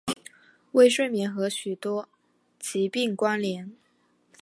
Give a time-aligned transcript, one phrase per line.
[0.71, 2.09] 微睡眠和许多
[2.57, 3.71] 疾病关联。